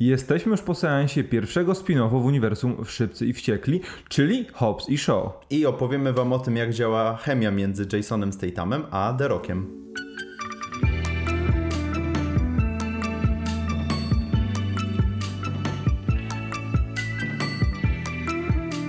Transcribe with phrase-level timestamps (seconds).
[0.00, 4.98] Jesteśmy już po seansie pierwszego spin-offu w uniwersum w Szybcy i Wściekli, czyli Hobbs i
[4.98, 5.46] Shaw.
[5.50, 9.80] I opowiemy wam o tym, jak działa chemia między Jasonem Stathamem a The Rockiem.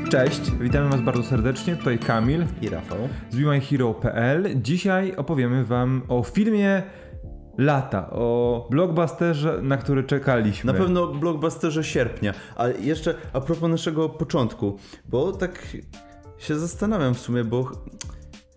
[0.10, 2.98] Cześć, witamy Was bardzo serdecznie, tutaj Kamil I Rafał.
[3.30, 4.62] z BeMyHero.pl.
[4.62, 6.84] Dzisiaj opowiemy Wam o filmie
[7.62, 10.74] lata, o blockbusterze, na który czekaliśmy.
[10.74, 15.68] Na pewno blockbusterze sierpnia, ale jeszcze a propos naszego początku, bo tak
[16.38, 17.72] się zastanawiam w sumie, bo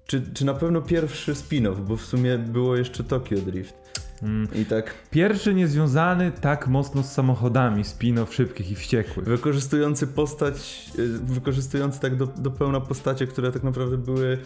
[0.06, 3.84] czy, czy na pewno pierwszy spin-off, bo w sumie było jeszcze Tokyo Drift.
[4.22, 4.48] Mm.
[4.54, 9.26] I tak Pierwszy niezwiązany tak mocno z samochodami spin-off Szybkich i Wściekłych.
[9.26, 14.38] wykorzystujący postać, y, wykorzystujący tak do, do pełna postacie, które tak naprawdę były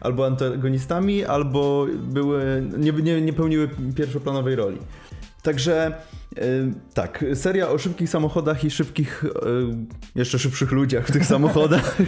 [0.00, 4.78] albo antagonistami, albo były, nie, nie, nie pełniły pierwszoplanowej roli.
[5.42, 5.92] Także
[6.38, 9.28] y, tak, seria o szybkich samochodach i szybkich, y,
[10.14, 12.00] jeszcze szybszych ludziach w tych samochodach,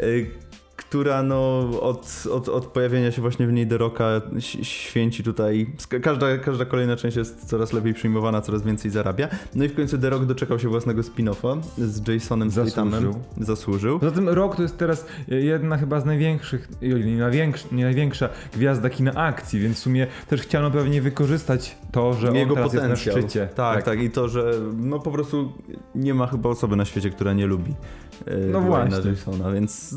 [0.00, 0.30] y,
[0.90, 4.04] która no od, od, od pojawienia się właśnie w niej The Rocka
[4.36, 5.66] ś- święci tutaj,
[6.02, 9.28] każda, każda kolejna część jest coraz lepiej przyjmowana, coraz więcej zarabia.
[9.54, 12.92] No i w końcu The Rock doczekał się własnego spin-offa z Jasonem Stathamem.
[12.92, 13.14] Zasłużył.
[13.40, 13.98] Zasłużył.
[13.98, 18.90] Poza tym Rock to jest teraz jedna chyba z największych, nie, największa, nie największa gwiazda
[18.90, 22.86] kina akcji, więc w sumie też chciano pewnie wykorzystać to, że Jego on teraz potencjał.
[23.16, 23.48] jest na szczycie.
[23.54, 25.52] Tak, tak, I to, że no po prostu
[25.94, 28.09] nie ma chyba osoby na świecie, która nie lubi e,
[28.52, 29.10] No właśnie.
[29.10, 29.94] Jasona, więc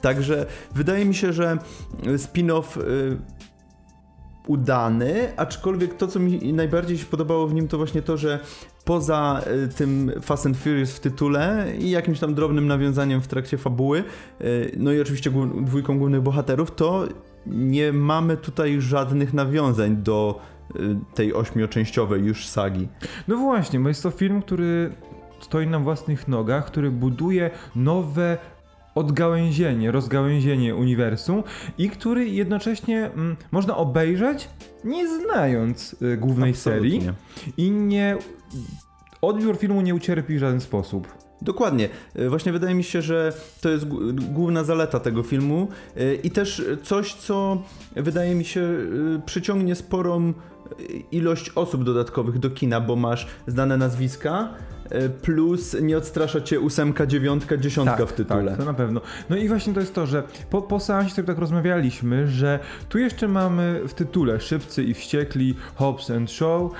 [0.00, 1.58] także wydaje mi się, że
[2.16, 3.16] spin-off y,
[4.46, 8.40] udany, aczkolwiek to, co mi najbardziej się podobało w nim, to właśnie to, że
[8.84, 13.58] poza y, tym Fast and Furious w tytule i jakimś tam drobnym nawiązaniem w trakcie
[13.58, 14.04] fabuły,
[14.40, 15.30] y, no i oczywiście
[15.62, 17.08] dwójką głównych bohaterów, to
[17.46, 20.40] nie mamy tutaj żadnych nawiązań do
[21.14, 22.88] tej ośmioczęściowej już sagi.
[23.28, 24.92] No właśnie, bo jest to film, który
[25.40, 28.38] stoi na własnych nogach, który buduje nowe
[28.94, 31.42] odgałęzienie, rozgałęzienie uniwersum
[31.78, 34.48] i który jednocześnie mm, można obejrzeć
[34.84, 36.90] nie znając y, głównej Absolutnie.
[36.90, 37.12] serii
[37.56, 38.16] i nie
[39.22, 41.08] odbiór filmu nie ucierpi w żaden sposób.
[41.42, 41.88] Dokładnie.
[42.18, 46.62] Y, Właśnie wydaje mi się, że to jest główna zaleta tego filmu y, i też
[46.82, 47.62] coś, co
[47.96, 50.32] wydaje mi się y, przyciągnie sporą
[51.12, 54.48] ilość osób dodatkowych do kina, bo masz znane nazwiska
[55.22, 58.50] plus nie odstrasza cię ósemka, dziewiątka, dziesiątka w tytule.
[58.50, 59.00] Tak, to na pewno.
[59.30, 62.98] No i właśnie to jest to, że po, po seansie sobie tak rozmawialiśmy, że tu
[62.98, 66.72] jeszcze mamy w tytule Szybcy i Wściekli, Hobbs and Show,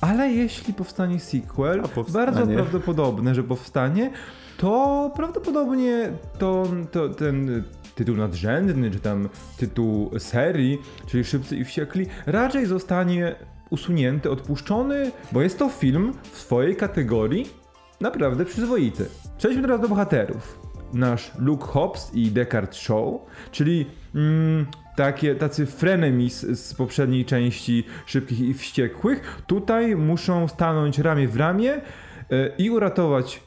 [0.00, 4.10] ale jeśli powstanie sequel, bardzo prawdopodobne, że powstanie,
[4.56, 7.62] to prawdopodobnie to, to ten
[7.94, 13.34] tytuł nadrzędny, czy tam tytuł serii, czyli Szybcy i Wściekli, raczej zostanie
[13.72, 17.46] usunięty, odpuszczony, bo jest to film w swojej kategorii
[18.00, 19.06] naprawdę przyzwoity.
[19.38, 20.58] Przejdźmy teraz do bohaterów.
[20.92, 23.06] Nasz Luke Hobbs i Deckard Shaw,
[23.52, 24.66] czyli mm,
[24.96, 31.72] takie, tacy frenemies z poprzedniej części Szybkich i Wściekłych, tutaj muszą stanąć ramię w ramię
[31.72, 31.80] e,
[32.58, 33.40] i uratować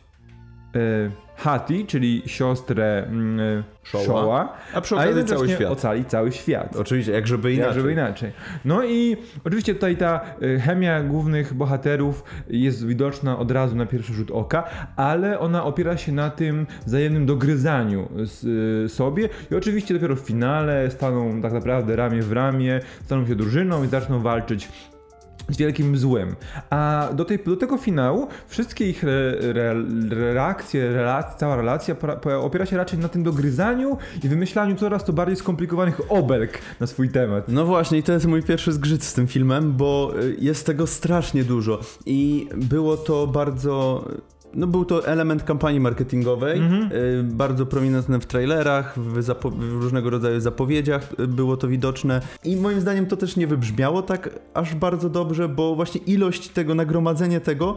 [0.76, 4.04] e, Hattie, czyli siostrę mm, Shawa.
[4.04, 5.72] Shawa, A przy okazji cały świat.
[5.72, 6.76] ocalić cały świat.
[6.76, 7.76] Oczywiście, jak żeby Jak inaczej.
[7.76, 8.32] żeby inaczej.
[8.66, 14.14] No i oczywiście tutaj ta y, chemia głównych bohaterów jest widoczna od razu na pierwszy
[14.14, 14.64] rzut oka,
[14.96, 18.44] ale ona opiera się na tym wzajemnym dogryzaniu z,
[18.86, 23.36] y, sobie i oczywiście dopiero w finale staną tak naprawdę ramię w ramię, staną się
[23.36, 24.70] drużyną i zaczną walczyć
[25.50, 26.36] z wielkim złem.
[26.70, 29.76] A do, tej, do tego finału wszystkie ich re, re,
[30.10, 31.06] reakcje,
[31.38, 31.96] cała relacja
[32.42, 37.10] opiera się raczej na tym dogryzaniu i wymyślaniu coraz to bardziej skomplikowanych obelg na swój
[37.10, 37.46] temat.
[37.48, 40.88] No właśnie, i to jest mój pierwszy zgrzyt z tym filmem, bo y, jest tego
[40.88, 44.06] strasznie dużo i było to bardzo.
[44.56, 50.40] No był to element kampanii marketingowej, y, bardzo prominentny w trailerach, w, w różnego rodzaju
[50.40, 55.50] zapowiedziach było to widoczne i moim zdaniem to też nie wybrzmiało tak aż bardzo dobrze,
[55.50, 57.76] bo właśnie ilość tego, nagromadzenie tego,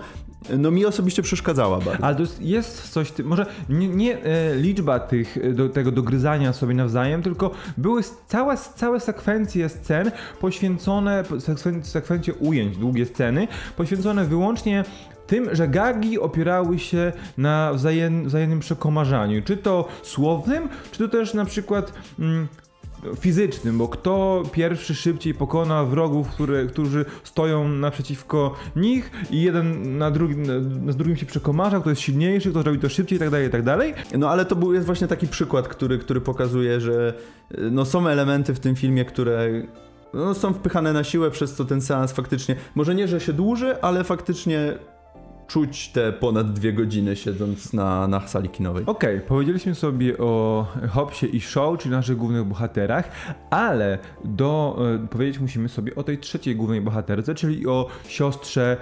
[0.51, 2.05] y, no mi osobiście przeszkadzała bardzo.
[2.05, 6.53] Ale to jest, jest coś, może nie, nie e, liczba tych, e, do, tego dogryzania
[6.53, 10.11] sobie nawzajem, tylko były całe, całe sekwencje scen
[10.41, 14.85] poświęcone, sekwen, sekwencje ujęć, długie sceny, poświęcone wyłącznie
[15.29, 21.35] tym, że gagi opierały się na wzajem, wzajemnym przekomarzaniu, czy to słownym, czy to też
[21.35, 22.49] na przykład mm,
[23.21, 30.11] fizycznym, bo kto pierwszy szybciej pokona wrogów, które, którzy stoją naprzeciwko nich i jeden na
[30.11, 33.31] drugim, na, z drugim się przekomarza, kto jest silniejszy, kto robi to szybciej i tak
[33.31, 33.95] dalej, i tak dalej.
[34.19, 37.15] No ale to był, jest właśnie taki przykład, który, który pokazuje, że
[37.59, 39.49] y, no, są elementy w tym filmie, które
[40.15, 43.83] no, są wpychane na siłę, przez co ten seans faktycznie, może nie, że się dłuży,
[43.83, 44.79] ale faktycznie
[45.49, 48.85] czuć te ponad dwie godziny siedząc na, na sali kinowej.
[48.87, 53.11] Okej, okay, powiedzieliśmy sobie o Hopsie i Shaw, czyli naszych głównych bohaterach,
[53.51, 58.77] ale do, e, powiedzieć musimy sobie o tej trzeciej głównej bohaterce, czyli o siostrze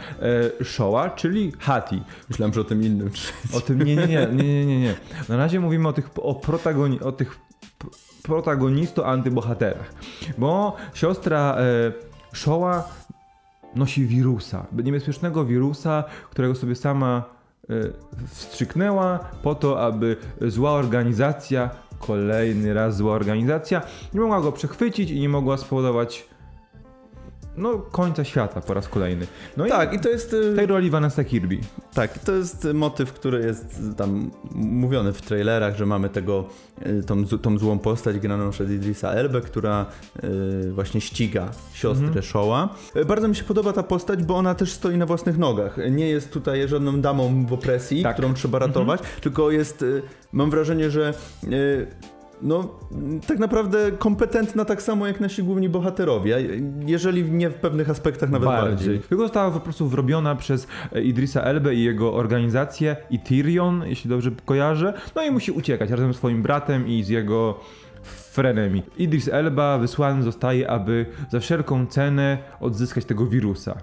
[0.61, 2.03] e, Shawa, czyli Hati.
[2.29, 3.11] Myślałem, że o tym innym.
[3.57, 4.95] O tym, nie, nie, nie, nie, nie, nie.
[5.29, 7.39] Na razie mówimy o tych, o protagoni, o tych
[8.23, 9.95] protagonisto-antybohaterach,
[10.39, 11.93] bo siostra e,
[12.37, 12.89] Shawa
[13.77, 17.25] nosi wirusa, niebezpiecznego wirusa, którego sobie sama
[17.71, 17.75] e,
[18.27, 23.83] wstrzyknęła po to, aby zła organizacja, kolejny raz zła organizacja,
[24.15, 26.29] nie mogła go przechwycić i nie mogła spowodować
[27.57, 29.27] no, końca świata po raz kolejny.
[29.57, 30.37] No tak, i, i to jest...
[30.53, 31.59] W tej roli Vanessa Kirby.
[31.95, 36.45] Tak, to jest motyw, który jest tam mówiony w trailerach, że mamy tego,
[36.87, 39.87] y, tą, tą złą postać graną przez Idrisa Elbę, która
[40.25, 42.25] y, właśnie ściga siostrę mhm.
[42.25, 42.75] Showa.
[42.97, 45.77] Y, bardzo mi się podoba ta postać, bo ona też stoi na własnych nogach.
[45.91, 48.13] Nie jest tutaj żadną damą w opresji, tak.
[48.13, 49.21] którą trzeba ratować, mhm.
[49.21, 49.85] tylko jest,
[50.33, 51.15] mam wrażenie, że
[52.43, 52.79] no,
[53.27, 56.37] tak naprawdę kompetentna tak samo jak nasi główni bohaterowie,
[56.87, 58.89] jeżeli nie w pewnych aspektach nawet bardziej.
[58.89, 59.01] bardziej.
[59.01, 64.11] Tylko została po prostu wrobiona przez e, Idrisa Elbę i jego organizację, i Tyrion, jeśli
[64.11, 67.61] dobrze kojarzę, no i musi uciekać razem z swoim bratem i z jego
[68.07, 68.83] frenemi.
[68.99, 73.77] Idris Elba wysłany zostaje, aby za wszelką cenę odzyskać tego wirusa.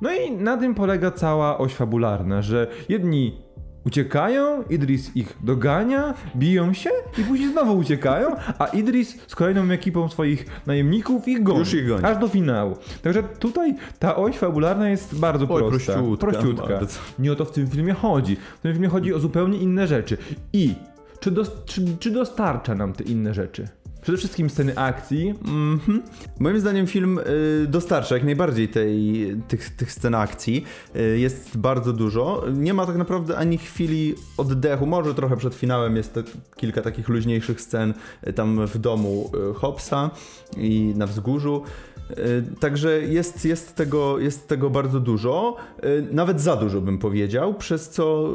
[0.00, 3.48] No i na tym polega cała oś fabularna, że jedni
[3.88, 10.08] Uciekają, Idris ich dogania, biją się i później znowu uciekają, a Idris z kolejną ekipą
[10.08, 11.58] swoich najemników ich goni.
[11.58, 12.04] Już ich goni.
[12.04, 12.76] Aż do finału.
[13.02, 15.92] Także tutaj ta oś fabularna jest bardzo Oj, prosta.
[15.92, 16.26] Prościutka.
[16.26, 16.80] prościutka.
[17.18, 18.36] Nie o to w tym filmie chodzi.
[18.36, 20.16] W tym filmie chodzi o zupełnie inne rzeczy.
[20.52, 20.74] I
[21.20, 23.68] czy, do, czy, czy dostarcza nam te inne rzeczy?
[24.02, 25.34] Przede wszystkim sceny akcji.
[25.44, 26.00] Mm -hmm.
[26.40, 30.64] Moim zdaniem film y, dostarcza jak najbardziej tej, tych, tych scen akcji.
[30.96, 32.44] Y, jest bardzo dużo.
[32.54, 34.86] Nie ma tak naprawdę ani chwili oddechu.
[34.86, 36.20] Może trochę przed finałem jest to
[36.56, 37.94] kilka takich luźniejszych scen
[38.26, 40.10] y, tam w domu y, Hopsa
[40.56, 41.62] i na wzgórzu.
[42.10, 47.54] Y, także jest, jest, tego, jest tego bardzo dużo, y, nawet za dużo bym powiedział,
[47.54, 48.32] przez co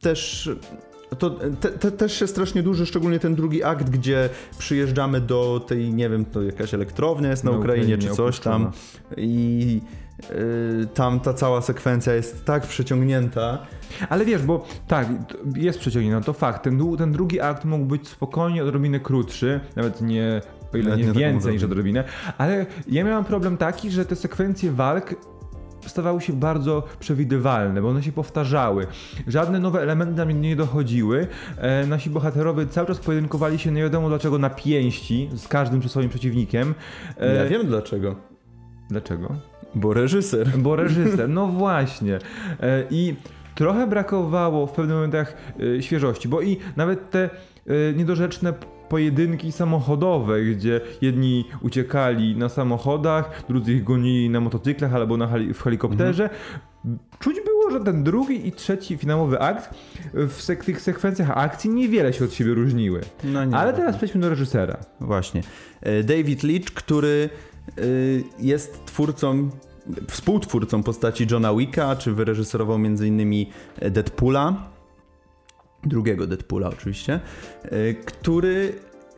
[0.00, 0.50] też
[1.14, 4.28] to te, te, też się strasznie duży, szczególnie ten drugi akt, gdzie
[4.58, 8.40] przyjeżdżamy do tej, nie wiem, to jakaś elektrownia jest na, na Ukrainie, Ukrainie, czy coś
[8.40, 8.70] tam
[9.16, 9.80] i
[10.30, 13.66] yy, tam ta cała sekwencja jest tak przeciągnięta.
[14.08, 15.08] Ale wiesz, bo tak,
[15.56, 16.62] jest przeciągnięta, to fakt.
[16.64, 20.42] Ten, ten drugi akt mógł być spokojnie odrobinę krótszy, nawet nie
[20.74, 22.04] o ile nie, nie więcej niż odrobinę,
[22.38, 25.14] ale ja miałem problem taki, że te sekwencje walk
[25.90, 28.86] stawały się bardzo przewidywalne, bo one się powtarzały.
[29.26, 31.26] Żadne nowe elementy nam nie dochodziły.
[31.58, 35.88] E, nasi bohaterowie cały czas pojedynkowali się nie wiadomo dlaczego na pięści z każdym czy
[35.88, 36.74] swoim przeciwnikiem.
[37.20, 38.16] E, ja wiem dlaczego.
[38.90, 39.36] Dlaczego?
[39.74, 40.48] Bo reżyser.
[40.58, 42.18] Bo reżyser, no właśnie.
[42.60, 43.14] E, I
[43.54, 45.36] trochę brakowało w pewnych momentach
[45.78, 47.30] e, świeżości, bo i nawet te
[47.66, 48.52] e, niedorzeczne
[48.88, 55.62] pojedynki samochodowe, gdzie jedni uciekali na samochodach, drudzy ich gonili na motocyklach albo na w
[55.62, 56.24] helikopterze.
[56.24, 56.98] Mhm.
[57.18, 59.74] Czuć było, że ten drugi i trzeci finałowy akt
[60.14, 63.00] w sek tych sekwencjach akcji niewiele się od siebie różniły.
[63.24, 64.76] No nie, Ale teraz przejdźmy do reżysera.
[65.00, 65.42] Właśnie.
[65.80, 67.28] E, David Leitch, który
[68.38, 69.50] jest twórcą
[70.08, 73.46] współtwórcą postaci Johna Wicka, czy wyreżyserował m.in.
[73.90, 74.68] Deadpoola,
[75.84, 77.20] drugiego Deadpoola oczywiście,
[77.62, 78.72] e, który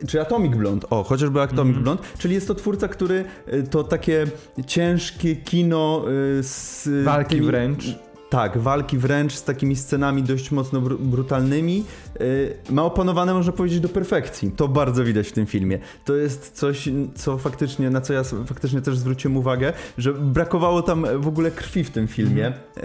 [0.07, 1.83] czy Atomic Blonde, o, chociażby Atomic mm.
[1.83, 4.27] Blonde, czyli jest to twórca, który e, to takie
[4.67, 6.05] ciężkie kino
[6.39, 6.89] e, z...
[7.03, 7.95] Walki tymi, wręcz.
[8.29, 11.83] Tak, walki wręcz z takimi scenami dość mocno br brutalnymi.
[12.19, 14.51] Yy, ma opanowane, można powiedzieć, do perfekcji.
[14.51, 15.79] To bardzo widać w tym filmie.
[16.05, 21.05] To jest coś, co faktycznie, na co ja faktycznie też zwróciłem uwagę, że brakowało tam
[21.17, 22.83] w ogóle krwi w tym filmie, yy,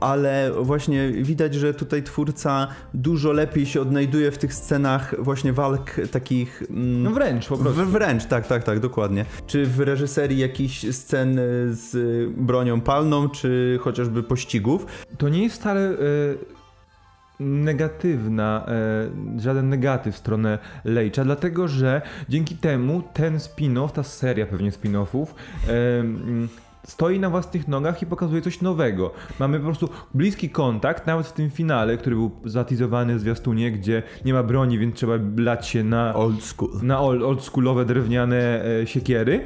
[0.00, 5.96] ale właśnie widać, że tutaj twórca dużo lepiej się odnajduje w tych scenach właśnie walk
[6.10, 6.62] takich...
[6.70, 7.86] Mm, no wręcz po prostu.
[7.86, 9.24] Wręcz, tak, tak, tak, dokładnie.
[9.46, 11.40] Czy w reżyserii jakichś scen
[11.70, 11.90] z
[12.36, 14.75] bronią palną, czy chociażby pościgu
[15.18, 15.94] to nie jest wcale e,
[17.40, 24.46] negatywna, e, żaden negatyw w stronę Leitcha, dlatego że dzięki temu ten spin-off, ta seria
[24.46, 25.26] pewnie spin-offów,
[26.86, 29.10] stoi na własnych nogach i pokazuje coś nowego.
[29.40, 34.02] Mamy po prostu bliski kontakt, nawet w tym finale, który był zatizowany w zwiastunie, gdzie
[34.24, 36.70] nie ma broni, więc trzeba blać się na Old school.
[36.82, 39.44] na old, oldschoolowe drewniane e, siekiery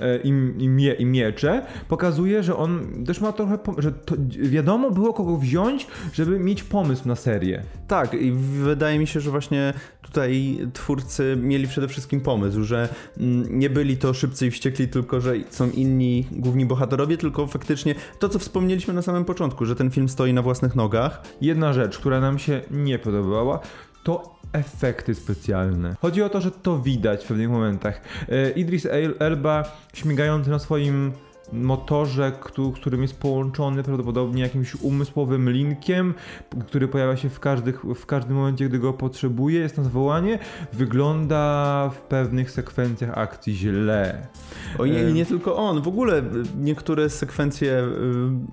[0.00, 0.28] e, i,
[0.58, 5.36] i, mie, i miecze, pokazuje, że on też ma trochę, że to, wiadomo było kogo
[5.36, 7.62] wziąć, żeby mieć pomysł na serię.
[7.88, 13.58] Tak, i wydaje mi się, że właśnie tutaj twórcy mieli przede wszystkim pomysł, że mm,
[13.58, 16.79] nie byli to szybcy i wściekli, tylko że są inni główni bohaterowie,
[17.18, 21.22] tylko faktycznie to, co wspomnieliśmy na samym początku, że ten film stoi na własnych nogach.
[21.40, 23.60] Jedna rzecz, która nam się nie podobała,
[24.02, 25.96] to efekty specjalne.
[26.02, 28.00] Chodzi o to, że to widać w pewnych momentach.
[28.28, 31.12] E, Idris El- Elba śmigający na swoim
[31.52, 36.14] motorze, któ- którym jest połączony prawdopodobnie jakimś umysłowym linkiem,
[36.66, 40.38] który pojawia się w, każdych, w każdym momencie, gdy go potrzebuje, jest na zwołanie,
[40.72, 44.26] wygląda w pewnych sekwencjach akcji źle.
[44.78, 46.22] O nie, nie tylko on, w ogóle y,
[46.58, 47.86] niektóre sekwencje y,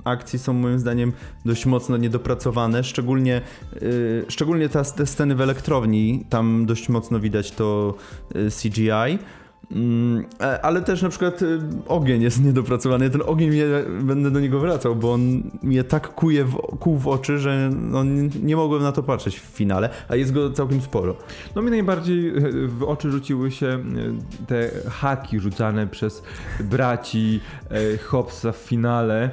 [0.04, 1.14] akcji są moim zdaniem
[1.46, 3.42] dość mocno niedopracowane, szczególnie,
[3.82, 7.94] y, szczególnie ta, te sceny w elektrowni, tam dość mocno widać to
[8.62, 9.20] CGI.
[9.72, 13.10] Mm, e, Ale też na przykład y, ogień jest niedopracowany.
[13.10, 13.66] Ten ogień mnie,
[14.02, 16.58] będę do niego wracał, bo on mnie tak kuje w,
[17.00, 18.04] w oczy, że no,
[18.44, 21.16] nie- mogłem na to patrzeć w finale, a jest go całkiem sporo.
[21.56, 23.80] No mi najbardziej e, w oczy rzuciły się e,
[24.48, 26.24] te haki rzucane przez
[26.60, 27.40] braci
[28.06, 29.30] Hobbsa w finale,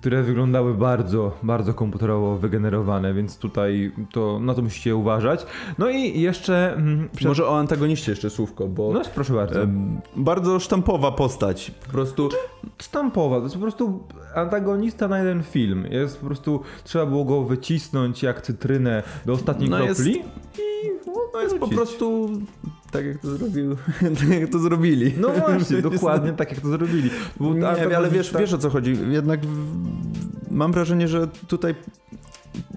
[0.00, 5.46] które wyglądały bardzo, bardzo komputerowo wygenerowane, więc tutaj to na to musicie uważać.
[5.78, 6.72] No i jeszcze...
[6.74, 7.28] mm, Przed...
[7.28, 9.62] Może o antagoniście jeszcze słówko, bo No proszę bardzo.
[9.62, 11.70] em, bardzo sztampowa postać.
[11.86, 12.28] Po prostu
[12.78, 14.02] Stampowa, to jest po prostu
[14.34, 15.86] antagonista na jeden film.
[15.90, 20.22] Jest po prostu, trzeba było go wycisnąć jak cytrynę do ostatniej No jest- kropli.
[21.34, 22.28] no jest po prostu
[22.90, 23.76] tak jak to zrobił,
[24.20, 25.12] tak jak to zrobili.
[25.20, 27.10] No właśnie, dokładnie tak jak to zrobili.
[27.40, 28.98] Był Nie, ale wiesz, antagonista- wiesz o co chodzi.
[29.10, 29.76] Jednak w,
[30.50, 31.74] mam wrażenie, że tutaj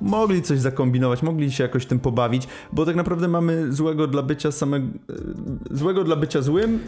[0.03, 4.51] mogli coś zakombinować, mogli się jakoś tym pobawić, bo tak naprawdę mamy złego dla bycia
[4.51, 4.87] samego,
[5.71, 6.79] złego dla bycia złym,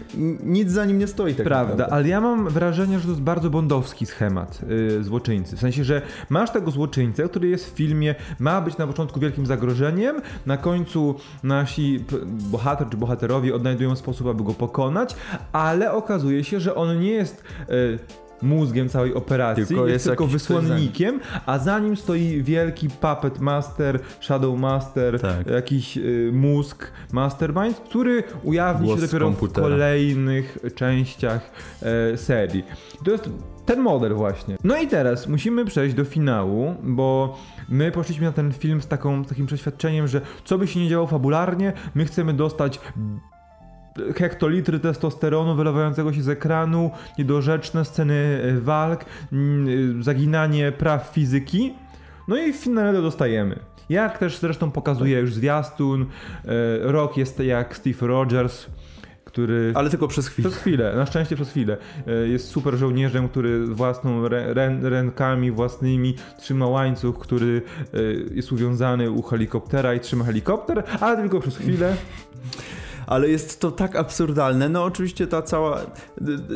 [0.43, 1.93] nic za nim nie stoi tak Prawda, naprawdę.
[1.93, 5.55] ale ja mam wrażenie, że to jest bardzo bondowski schemat yy, złoczyńcy.
[5.55, 9.45] W sensie, że masz tego złoczyńcę, który jest w filmie, ma być na początku wielkim
[9.45, 12.05] zagrożeniem, na końcu nasi
[12.51, 15.15] bohater czy bohaterowie odnajdują sposób, aby go pokonać,
[15.51, 17.43] ale okazuje się, że on nie jest.
[17.69, 23.39] Yy, Mózgiem całej operacji, Tylko jest, jest tylko wysłannikiem, a za nim stoi wielki puppet
[23.39, 25.47] master, shadow master, Tak.
[25.47, 31.51] jakiś y, mózg mastermind, który ujawni Głos się dopiero w kolejnych częściach
[31.81, 32.63] e, serii.
[33.05, 33.29] To jest
[33.65, 34.57] ten model właśnie.
[34.63, 37.37] No i teraz musimy przejść do finału, bo
[37.69, 40.89] my poszliśmy na ten film z, taką, z takim przeświadczeniem, że co by się nie
[40.89, 42.79] działo fabularnie, my chcemy dostać
[44.15, 49.67] hektolitry testosteronu wylewającego się z ekranu, niedorzeczne sceny e, walk, mm,
[49.99, 51.73] e, zaginanie praw fizyki.
[52.27, 52.53] No i
[52.93, 53.59] to dostajemy.
[53.89, 56.07] Jak też zresztą pokazuje już zwiastun, e,
[56.81, 58.65] Rock jest jak Steve Rogers,
[59.25, 60.49] który Ale tylko przez chwilę.
[60.49, 61.77] przez chwilę, na szczęście przez chwilę.
[62.25, 67.61] Jest super żołnierzem, który własną rę, rę, rękami własnymi trzyma łańcuch, który
[68.31, 71.95] jest uwiązany u helikoptera i trzyma helikopter, ale tylko przez chwilę.
[73.07, 74.69] ale jest to tak absurdalne.
[74.69, 75.81] No oczywiście ta cała,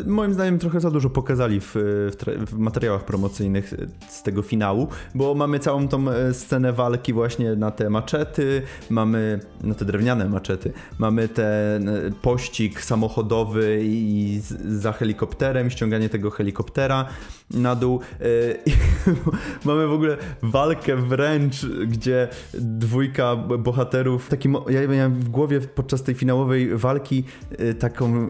[0.05, 3.73] moim zdaniem trochę za dużo pokazali w, w, w materiałach promocyjnych
[4.09, 9.39] z tego finału, bo mamy całą tą e, scenę walki właśnie na te maczety, mamy
[9.63, 17.05] na te drewniane maczety, mamy ten e, pościg samochodowy i za helikopterem, ściąganie tego helikoptera
[17.53, 17.99] na dół.
[18.21, 18.25] e,
[19.65, 26.15] mamy w ogóle walkę wręcz, gdzie dwójka bohaterów, taki, ja miałem w głowie podczas tej
[26.15, 27.23] finałowej walki
[27.57, 28.29] e, taką,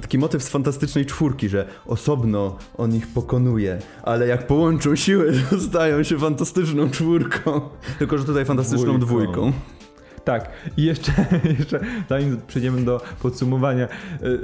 [0.00, 5.60] taki motyw z fantastycznej czwórki, że osobno on ich pokonuje, ale jak połączą siły, to
[5.60, 7.60] stają się fantastyczną czwórką.
[7.98, 9.32] Tylko, że tutaj fantastyczną Dwójką.
[9.32, 9.52] dwójką.
[10.24, 11.12] Tak, i jeszcze,
[11.58, 13.88] jeszcze zanim przejdziemy do podsumowania, e,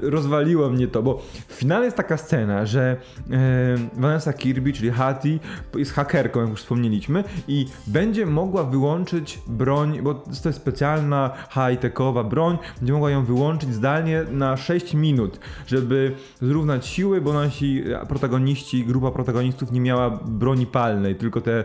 [0.03, 2.97] rozwaliło mnie to, bo w finale jest taka scena, że
[3.31, 5.39] e, Vanessa Kirby, czyli Hattie,
[5.75, 12.25] jest hakerką, jak już wspomnieliśmy, i będzie mogła wyłączyć broń, bo to jest specjalna, high-techowa
[12.25, 16.13] broń, będzie mogła ją wyłączyć zdalnie na 6 minut, żeby
[16.43, 21.65] zrównać siły, bo nasi protagoniści, grupa protagonistów nie miała broni palnej, tylko te e,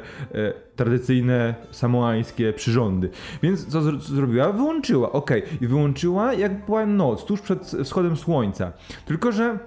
[0.76, 3.10] tradycyjne samoańskie przyrządy.
[3.44, 3.82] Więc co,
[4.14, 4.52] zrobiła?
[4.52, 5.44] Wyłączyła, okej.
[5.62, 8.72] I wyłączyła jak była noc, tuż przed wschodem słońca.
[9.06, 9.60] Tylko, że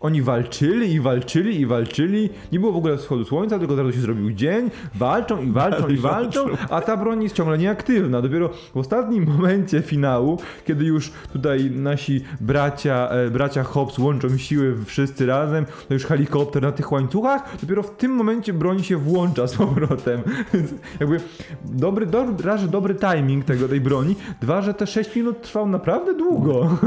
[0.00, 2.30] Oni walczyli i walczyli i walczyli.
[2.52, 4.70] Nie było w ogóle wschodu słońca, tylko zaraz się zrobił dzień.
[4.94, 8.22] Walczą i walczą i walczą, a ta broń jest ciągle nieaktywna.
[8.22, 14.84] Dopiero w ostatnim momencie finału, kiedy już tutaj nasi bracia, e, bracia Hobbs łączą siły
[14.84, 19.46] wszyscy razem, to już helikopter na tych łańcuchach, dopiero w tym momencie broń się włącza
[19.46, 20.22] z powrotem.
[20.54, 21.20] Więc jakby
[21.64, 25.68] dobry, dobry, raz, że dobry timing tego, tej broni, dwa, że te 6 minut trwał
[25.68, 26.78] naprawdę długo.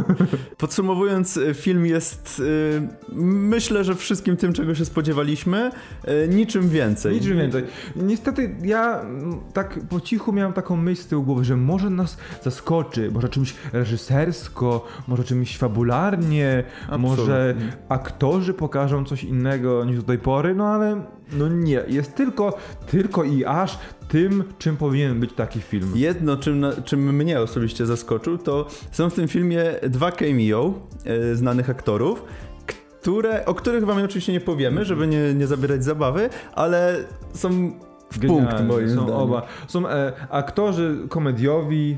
[0.57, 5.71] Podsumowując, y, film jest y, myślę, że wszystkim tym, czego się spodziewaliśmy,
[6.07, 7.15] y, niczym więcej.
[7.15, 7.63] Niczym więcej.
[7.95, 12.17] Niestety ja mm, tak po cichu miałem taką myśl z tyłu głowy, że może nas
[12.43, 16.63] zaskoczy, może czymś reżysersko, może czymś fabularnie,
[16.99, 17.55] może
[17.89, 23.23] aktorzy pokażą coś innego niż do tej pory, no ale no nie, jest tylko, tylko
[23.23, 25.91] i aż tym, czym powinien być taki film.
[25.95, 30.73] Jedno, czym, czym mnie osobiście zaskoczył, to są w tym filmie dwa cameo
[31.31, 32.23] y, znanych aktorów,
[33.09, 36.95] które, o których wam oczywiście nie powiemy, żeby nie, nie zabierać zabawy, ale
[37.33, 37.49] są
[38.11, 39.13] w punkt Genialne, moim są zdaniem.
[39.15, 39.41] oba.
[39.67, 41.97] Są e, aktorzy komediowi,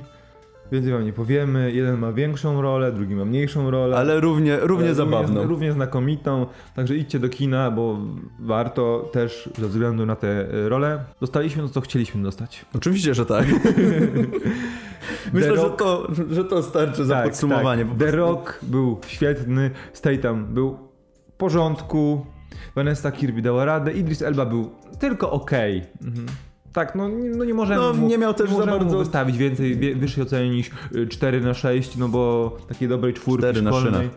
[0.71, 1.71] więcej wam nie powiemy.
[1.71, 3.97] Jeden ma większą rolę, drugi ma mniejszą rolę.
[3.97, 5.27] Ale równie, równie Ale zabawną.
[5.27, 7.97] Równie, równie znakomitą, także idźcie do kina, bo
[8.39, 10.27] warto też ze względu na te
[10.65, 11.03] e, role.
[11.21, 12.65] Dostaliśmy to, co chcieliśmy dostać.
[12.75, 13.45] Oczywiście, że tak.
[15.33, 17.83] Myślę, że Rock- to, że to starczy za podsumowanie.
[17.85, 17.93] Tak.
[17.93, 18.17] po The prostu.
[18.17, 20.90] Rock był świetny, Statham był
[21.41, 22.25] porządku,
[22.75, 25.83] Vanessa Kirby dała radę, Idris Elba był tylko okej.
[26.01, 26.25] Mhm.
[26.73, 29.77] Tak, no, nie- no nie możemy No, nie miał też za możemy bardzo- wystawić więcej,
[29.77, 33.71] wie, wyższej oceny niż y, 4 na 6, no bo takiej dobrej czwórki 4 na
[33.71, 34.09] szkolnej.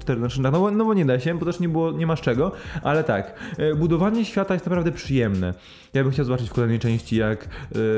[0.00, 2.06] 4 na szynach, no, bo- no bo nie da się, bo też nie było, nie
[2.06, 2.52] ma z czego,
[2.82, 5.54] ale tak, y, budowanie świata jest naprawdę przyjemne.
[5.94, 7.48] Ja bym chciał zobaczyć w kolejnej części, jak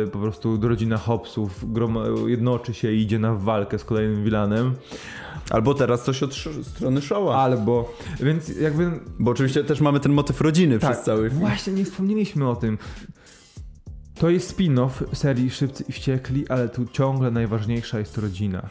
[0.06, 4.74] y, po prostu rodzina Hobbsów groma- jednoczy się i idzie na walkę z kolejnym vilanem.
[5.50, 7.36] Albo teraz coś od sz- strony Showa.
[7.36, 8.90] Albo, więc jakby...
[9.18, 11.40] Bo oczywiście też mamy ten motyw rodziny Tak, przez cały film.
[11.40, 12.78] właśnie nie wspomnieliśmy o tym.
[14.18, 18.62] To jest spin-off serii Szybcy i Wściekli, ale tu ciągle najważniejsza jest rodzina.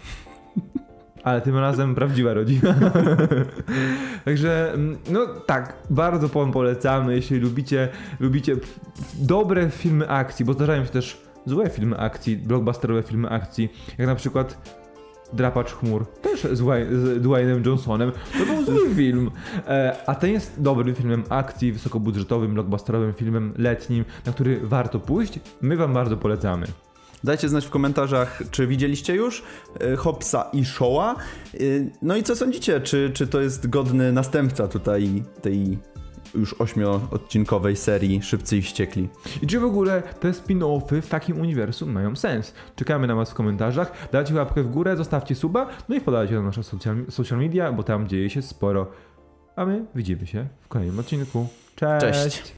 [1.23, 2.75] Ale tym razem prawdziwa rodzina.
[4.25, 8.55] Także, mm, no tak, bardzo wam polecamy, jeśli lubicie, lubicie
[9.13, 14.15] dobre filmy akcji, bo zdarzają się też złe filmy akcji, blockbusterowe filmy akcji, jak na
[14.15, 14.79] przykład
[15.33, 18.11] Drapacz chmur, też z, z Dwaynem Johnsonem.
[18.39, 19.31] To był zły film.
[19.67, 25.39] E, a ten jest dobrym filmem akcji, wysokobudżetowym, blockbusterowym filmem letnim, na który warto pójść.
[25.61, 26.67] My wam bardzo polecamy.
[27.23, 29.43] Dajcie znać w komentarzach, czy widzieliście już
[29.93, 31.15] y, Hobbsa i Showa.
[31.53, 32.81] Y, No i co sądzicie?
[32.81, 35.77] Czy, czy to jest godny następca tutaj tej
[36.35, 39.09] już ośmioodcinkowej serii Szybcy i Wściekli?
[39.41, 42.53] I czy w ogóle te spin-offy w takim uniwersum mają sens?
[42.75, 44.09] Czekamy na was w komentarzach.
[44.11, 47.83] Dajcie łapkę w górę, zostawcie suba, no i wpadajcie na nasze social, social media, bo
[47.83, 48.87] tam dzieje się sporo.
[49.55, 51.47] A my widzimy się w kolejnym odcinku.
[51.75, 52.23] Cześć!
[52.23, 52.43] Cześć.